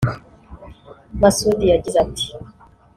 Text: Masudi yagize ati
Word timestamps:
Masudi 1.21 1.65
yagize 1.71 1.97
ati 2.05 2.25